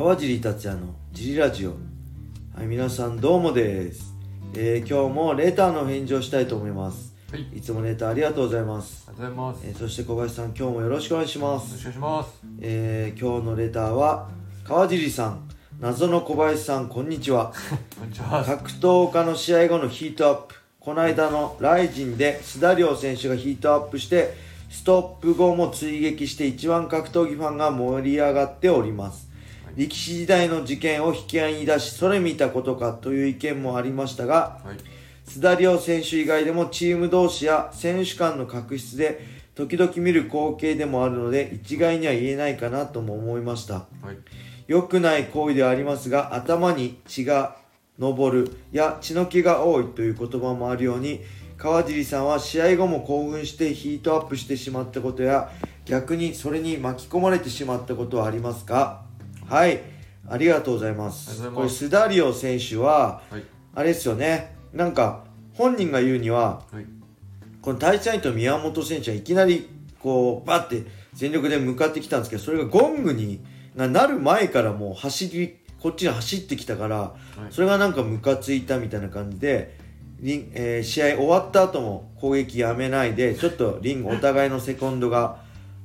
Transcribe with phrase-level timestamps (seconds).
[0.00, 1.72] 川尻達也のジリラジオ。
[2.56, 4.14] はい皆さんどうもです、
[4.54, 7.12] えー今日もレターの返事をしたいと思います。
[7.30, 9.66] はい、いつもレターありがとうございます、ありがとうございます。
[9.66, 11.76] えーそして小林さん今日もよろしくお願いしまよろす。
[11.78, 12.30] しくお願いします。
[12.62, 14.30] えー今日のレターは
[14.64, 15.46] 川尻さん
[15.78, 17.52] 謎の小林さんこんにちは。
[18.00, 18.42] こんにちは。
[18.42, 20.54] 格闘家の試合後のヒートアップ。
[20.80, 24.32] この間のライジンで須田亮選手がヒートアップして
[24.70, 29.28] ストップ後も追撃して一番格闘技ファンが盛り上がっております
[29.76, 34.76] 力士時代の事件を引き合いに出しそれ見たことかという意見もありましたがはい。
[35.30, 39.20] 須田亮選手以外でもチーム同士や選手間の確執で
[39.54, 44.16] 時々見る光景でもあるので一概には言えないかなとも思いましたはい。
[44.66, 47.56] 良くない行為ではありますが頭に血が
[47.98, 51.20] 上るや血の気が多いという言葉もあるように
[51.58, 55.50] 川尻さんは試合後も興奮してヒートアップしてしまったことや
[55.84, 59.02] 逆にそれに巻き込まれてしまったことはありますか？
[59.50, 59.80] はい
[60.28, 63.42] ありがとうございますこれスダリオ選手ははい。
[63.74, 66.86] あれですよねなんか本人が言うにははい。
[67.60, 73.44] この対戦相手の宮本選手はいきなりこうバッて全力で向かってきたんですけどそれがゴングに
[73.76, 77.12] がなる前からもう走りこっちに走ってきたからはい。
[77.50, 79.78] それがなんかムカついたみたいな感じで
[80.20, 85.38] リン、えー試合終わった後も攻撃やめないでちょっとリングお互いのセコンドが、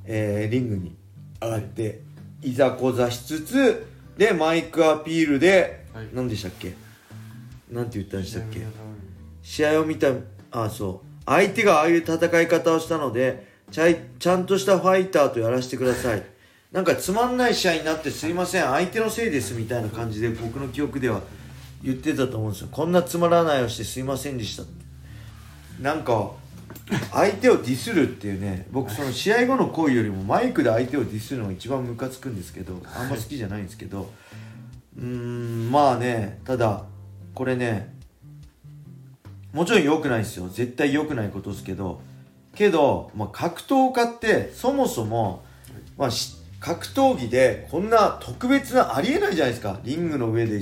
[0.04, 0.94] えーリングに
[1.40, 2.02] 上がって
[2.42, 6.08] いざこざしつつでマイクアピールで、はい。
[6.12, 6.74] 何でしたっけ？
[7.70, 8.60] なんて言ったんでしたっけ？
[8.60, 8.66] は
[9.42, 10.08] 試合を見た
[10.50, 11.06] あそう。
[11.26, 16.22] 相手がああいう戦い方をしたのでちゃいちゃんとしたファイターとやらせてください。
[16.72, 21.22] なんかつまんない試合になってすいません相手のせいですみたいな感じで僕の記憶では
[21.82, 22.68] 言ってたと思うんですよ。
[22.70, 24.64] こんなつまらないをしてすいませんでした
[25.80, 26.32] なんか
[27.12, 34.12] 相手をディスるっていうね僕その試合後の行為よりもマイクで相手をディスるのが一番ムカつくんですけどあんま好きじゃないんですけど
[34.96, 36.84] うーんまあねただ
[37.34, 37.96] これね
[39.52, 40.50] もちろん良くないですよ。
[40.50, 42.02] 絶対良くないことですけど
[42.54, 45.44] けど、まあ、格闘家ってそもそも、
[45.96, 46.08] まあ、
[46.60, 49.80] 格闘技でこんな特別なありえないじゃないですか。
[49.82, 50.60] リングの上で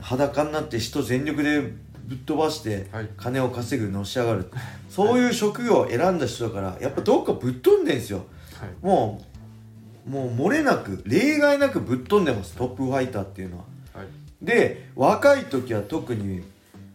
[0.00, 1.70] 裸になって人全力で
[2.06, 4.50] ぶっ飛ばしてはい金を稼ぐのし上がる
[4.88, 8.26] そういう職業を選んだ人だからやっぱどっかぶっ飛んでんですよ
[8.82, 8.86] い。
[8.86, 9.24] も
[10.06, 13.64] うもう漏れなく例外なくぶっ飛んでますトップファイターっていうのは
[13.94, 14.06] はい。
[14.42, 16.42] で若い時は特に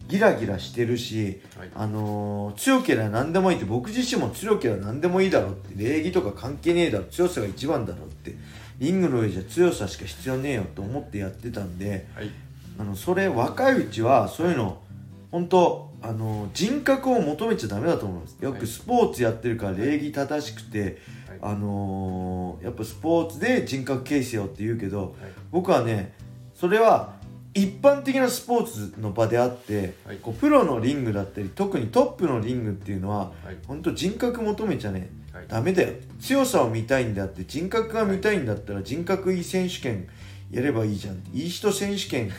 [0.06, 8.34] ギラギラしてるし、はいあのー強ければ何でもいいって僕自身も強ければ何でもいいだろうって礼儀とか関係ねえだろ強さが一番だろうって
[8.78, 12.30] リングの上じゃ強さしか必要ねえよと思ってやってたんではい。
[12.78, 14.80] あのそれ若いうちはそういうの
[15.30, 20.98] 本当あの人格を求めちゃダメだと思いますよくはいスポーツやってるから礼儀正しくて、
[21.28, 21.38] はい。
[21.42, 25.10] あのーやっぱスポーツで人格形成をって言うけどはい。
[25.50, 26.14] 僕はね
[26.54, 27.14] それは
[27.54, 33.56] 一般的なスポーツの場であって、はいこうプロのリングだったり特にトップのリングっていうのははい。
[33.66, 35.44] 本当人格求めちゃねはい。
[35.48, 40.08] ダメだよ強さを見たいんだって人格が見たいんだったら人格いい選手権
[40.50, 42.30] やればいいじゃんいい人選手権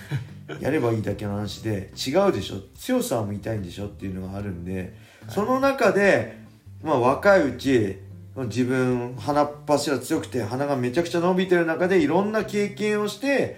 [0.60, 2.56] やればいいだけの話で違うでしょ。
[2.76, 4.94] 強さを見たいんでしょっていうのがあるんで、
[5.30, 6.38] その中で、
[6.84, 8.00] まあ、若いうち
[8.36, 13.58] 自分鼻っ柱強くて鼻がめちゃくちゃ伸びてる中でいろんな経験をして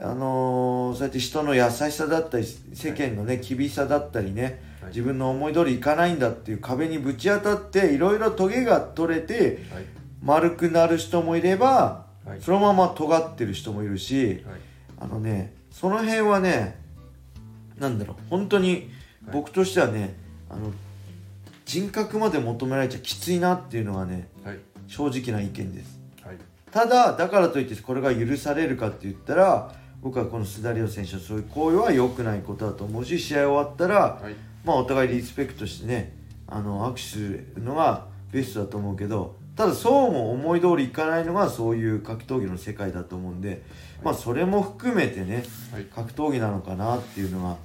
[0.00, 4.90] あのーそうやって人の優しさだったり世間のね厳しさだったりね、はい。
[4.90, 9.84] 自分の思い通りいかないんだっていう壁にぶち当たっていろいろトゲが取れてはい。
[10.22, 12.40] 丸くなる人もいればはい。
[12.40, 14.60] そのまま尖ってる人もいるしはい。
[14.98, 16.78] あのねその辺はね
[17.78, 18.90] なんだろう本当に
[19.32, 20.14] 僕としてはね
[20.48, 20.72] あの
[21.64, 24.58] 人格まで求められちゃきついなっていうのがねはい。
[24.86, 26.36] 正直な意見ですはい。
[26.70, 29.72] ただだからといってこれが許されるかって言ったら
[30.02, 34.34] 僕はこの須田亮選手のそういう行為は良くないことだと思うし試合終わったらはい。
[34.64, 36.16] まあお互いリスペクトしてね
[36.48, 43.62] あの握手するのがベストだと思うけどただそうも思い通りいかないのがそういう格闘技の世界だと思うんで
[44.04, 45.84] まあそれも含めてねはい。
[45.84, 47.56] 格闘技なのかなっていうのが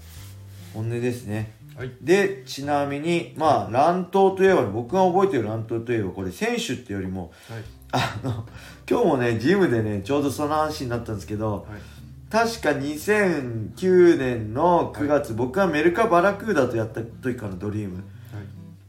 [0.73, 1.91] 本音ですねはい。
[2.01, 7.63] でちなみにまあ乱闘といえば僕が覚えてる乱闘といえばこれ選手ってよりもはい。
[7.93, 8.45] あの
[8.89, 11.81] 今日もねジムでねちょうどその話になったんですけどはい。
[12.31, 18.03] 確か2009年の9月、僕がメルカバラクーダとやった時からのドリームはい。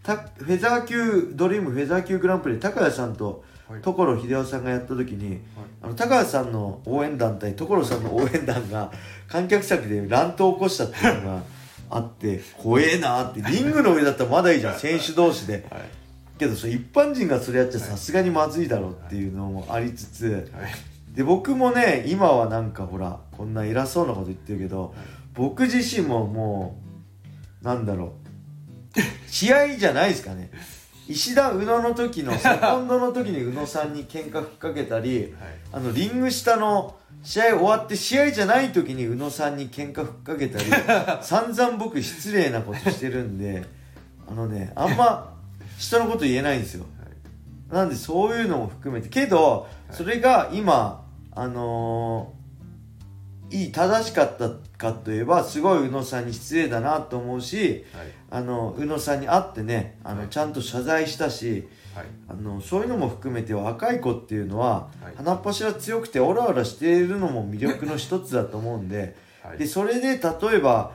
[0.03, 3.83] たフェザー級ドリームフェザー級グランプリで高谷さんとはい。
[3.83, 5.41] 所秀夫さんがやった時に
[5.81, 8.93] あの高谷さんの応援団対所さんの応援団が
[9.29, 11.43] 観客席で乱闘を起こしたっていうのが
[11.91, 15.83] あって怖えなってリングの上だったらまだいいじゃん選手同士ではい。
[16.39, 20.73] けどそれ一般人がそれやっちゃさすがにまずいだろうっていうのもありつつはい。
[21.15, 24.95] で僕もね今はなんかほらこんな偉そうなこと言ってるけど、
[25.35, 26.79] 僕自身もも
[27.63, 28.22] うなんだろう
[29.33, 30.51] 試合じゃないですかね。
[31.09, 35.35] 石田宇野の時のセコンドの時に宇野さんに喧嘩ふっかけたり
[35.73, 40.65] あのリング下の試合終わって試合じゃない時に宇野さんに喧嘩ふっかけたり
[41.25, 43.65] 散々僕失礼なことしてるんで
[44.31, 45.33] あのねあんま
[45.79, 46.85] 人のこと言えないんですよ。
[47.71, 49.09] なんでそういうのも含めて。
[49.09, 52.42] けどそれが今あのー
[53.53, 58.07] いい正しかったかといえばすごい宇野さんに失礼だなと思うしはい。
[58.31, 60.29] あの宇野さんに会ってねあの、はい。
[60.31, 62.07] ちゃんと謝罪したしはい。
[62.29, 65.17] あのそういうのも含めて若い子っていうのは、はい。
[65.17, 69.59] 鼻っ柱強くてオラオラしているのも魅力の一つだと思うんではい。
[69.59, 70.93] でそれで例えば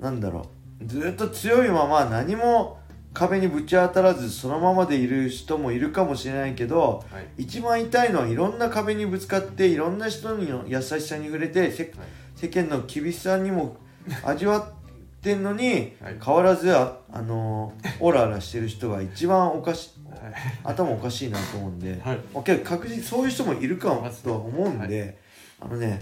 [0.00, 0.46] なんだろ
[0.82, 2.79] うずっと強いまま何も
[3.12, 7.42] 壁にぶち当たらずそのままでいる人もいるかもしれないけどはい。
[7.42, 11.92] 一番痛いのはいろんな壁にぶつかっていろんな人の優しさに触れてせはい。
[12.36, 13.76] 世間の厳しさにも
[14.24, 16.16] 味わってんのに、はい。
[16.24, 20.32] 変わらずあ、あのーオラオラしてる人が一番おかしはい
[20.64, 22.60] 頭おかしいなと思うんで、はい。
[22.60, 25.18] 確実にそういう人もいるかもとは思うんで、
[25.60, 26.00] あのね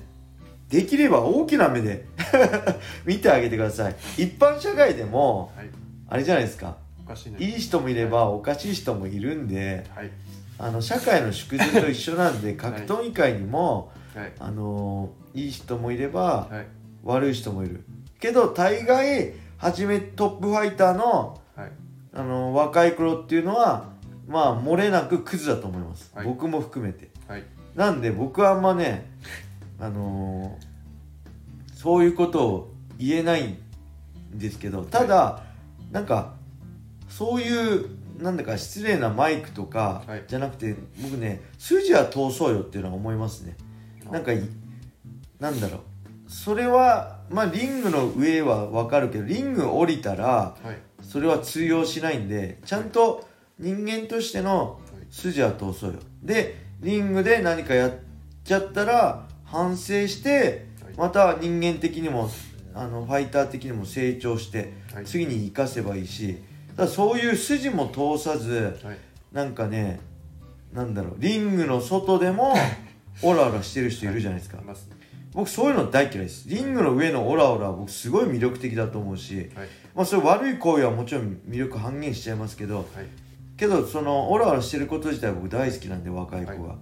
[0.68, 2.04] できれば大きな目で
[3.06, 3.96] 見てあげてください。
[4.18, 5.70] 一般社会でもはい。
[6.10, 6.76] あれじゃないですか
[7.08, 7.38] おかしいな。
[7.38, 10.10] いい人もいればおかしい人もいるんではい。
[10.58, 14.32] あの社会の縮図と一緒なんで格闘技界にも、はい。
[14.38, 16.66] あのーいい人もいればはい。
[17.04, 17.84] 悪い人もいる。
[18.20, 21.72] けど大概初めトップファイターのはい。
[22.12, 23.90] あの若い頃っていうのは
[24.26, 26.26] まあ漏れなくクズだと思います、はい。
[26.26, 27.08] 僕も含めて。
[27.26, 27.44] はい。
[27.74, 29.10] なんで僕はあんまね
[29.80, 30.68] あのー
[31.78, 33.56] そういうことを言えないん
[34.34, 35.44] ですけどただ
[35.92, 36.34] なんか
[37.08, 37.86] そういう
[38.22, 40.24] なんだか失礼なマイクとかはい。
[40.26, 43.56] じゃなくて、僕ね筋は通そうよっていうのは思いますね。
[44.10, 44.42] なんかい
[45.38, 45.80] なんだろう。
[46.26, 50.78] それはまあリングの上は分かるけどリング降りたらはい。
[51.00, 53.26] それは通用しないんでちゃんと
[53.58, 54.80] 人間としての
[55.10, 56.00] 筋は通そうよ。
[56.22, 57.92] でリングで何かやっ
[58.44, 60.94] ちゃったら反省してはい。
[60.96, 62.28] また人間的にも
[62.74, 65.04] あのファイター的にも成長してはい。
[65.04, 66.38] 次に生かせばいいし
[66.78, 68.98] ただそういう筋も通さずはい。
[69.32, 69.98] なんかね
[70.72, 72.54] なんだろうリングの外でも
[73.20, 74.58] オラオラしてる人いるじゃないですか。
[74.58, 74.96] いますね。
[75.32, 76.48] 僕そういうの大嫌いです。
[76.48, 79.68] リングの上のオラオラは僕すごい魅力的だと思うしはい。
[79.96, 82.86] まあそれ悪い行為はもちろん魅力半減しちゃいますけどはい。
[83.56, 86.76] けどそのオラオラしてること自体僕大好きなんで若い子が、は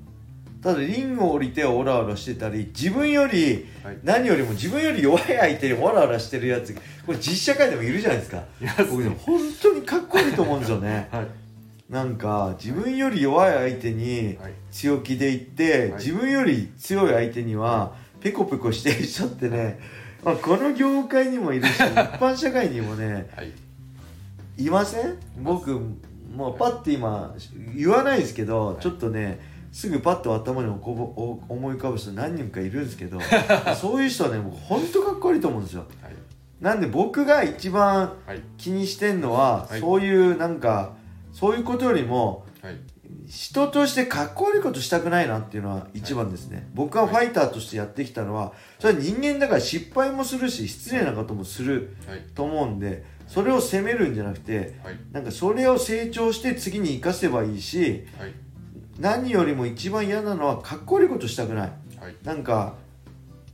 [0.66, 3.98] ただリングを降りてオラオラしてたり自分よりはい。
[4.02, 6.74] 何よりも自分より弱い相手にオラオラしてるやつ
[7.06, 8.42] これ実社会でもいるじゃないですか。
[8.90, 11.06] 僕ね本当にかっこいいと思うんですよね。
[11.12, 11.26] はい。
[11.88, 14.52] なんか自分より弱い相手にはい。
[14.72, 15.92] 強気でいって、はい。
[16.02, 19.78] 自分より強い相手にはペコペコしてる人ってね、
[20.24, 21.78] まあ、この業界にもいるし 一
[22.18, 23.52] 般社会にもねはい。
[24.58, 25.16] いません？
[25.40, 25.70] 僕
[26.34, 27.36] もうパッて今
[27.76, 28.76] 言わないですけど、はい。
[28.82, 31.40] ちょっとねすぐパッと頭に思
[31.72, 33.18] い浮かぶ人何人かいるんですけど
[33.80, 35.84] そういう人はね僕本当かっこいいと思うんですよ。
[36.02, 36.14] はい。
[36.60, 38.40] なんで僕が一番はい。
[38.56, 39.80] 気にしてんのは、はい。
[39.80, 40.94] そういうなんか
[41.32, 42.76] そういうことよりもはい。
[43.28, 52.20] 人としてかっこ悪いことしたくないなっていうのは一番ですね、僕はファイターとしてやってきたのはそれは人間だから失敗もするし失礼なこともするはい。
[52.34, 54.98] と思うんでそれを責めるんじゃなくてはい。
[55.12, 58.32] なんかそれを成長して次に生かせばいいしはい
[58.98, 61.72] 何よりも一番嫌なのはかっこ悪いことしたくない。
[62.00, 62.14] はい。
[62.22, 62.74] なんか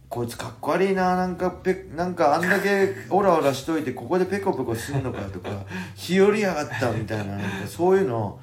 [0.08, 5.48] こいつかっこ悪いななんかペなんかあんだけオラオラしといてここでペコペコすんのかとか
[5.96, 8.38] 日和やがったみたいなそういうの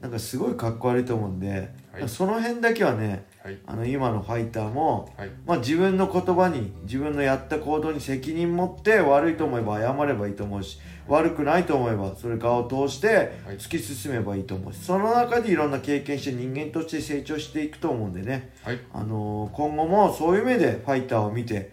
[0.00, 2.08] なんかすごいかっこ悪いと思うんで、はい。
[2.08, 3.58] その辺だけはねはい。
[3.66, 5.30] あの今のファイターも、はい。
[5.46, 10.78] まあ、自分の言葉に自分のやった行動に責任持って悪いと思えば謝ればいいと思うし
[11.08, 13.08] 悪くないと思えばそれからを通して
[13.46, 13.56] はい。
[13.56, 18.80] 突き進めばいいと思うしその中でいろんな経験して人間として成長していくと思うんでね、はい。
[18.92, 21.72] あのー今後もそういう目でファイターを見て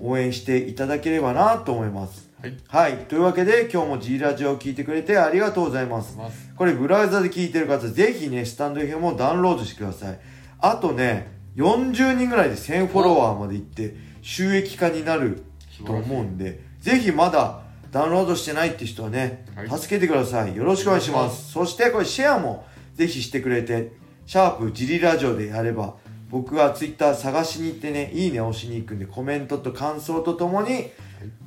[0.00, 2.30] 応援していただければなと思います。
[2.40, 2.56] はい。
[2.68, 6.16] はい、というわけで今日も G ラジオを聞いてくれてありがとうございます。
[6.54, 10.18] これブラウザで聞いてる方ぜひねスタンド FM をダウンロードしてください
[10.60, 15.42] あとね40人ぐらいで1000フォロワーまでいって収益化になる
[15.84, 19.70] と思うんでぜひまだダウンロードしてないって人はね、はい。
[19.70, 20.54] 助けてください。
[20.54, 21.52] よろしくお願いします。
[21.52, 23.92] そしてこれシェアもぜひしてくれて
[24.26, 25.94] シャープジリラジオでやれば
[26.30, 30.90] 僕はツイッター探しに行ってねいいね押しに行くんでコメントと感想とともに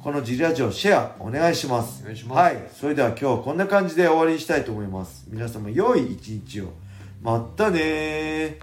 [0.01, 2.01] このジリラジオシェアお願いします。
[2.01, 2.37] お願いします。
[2.39, 2.69] はい。
[2.73, 5.27] それでは今日はこんな感じで終わりにしたいと思います。
[5.29, 6.73] 皆様良い一日を
[7.21, 8.57] まったね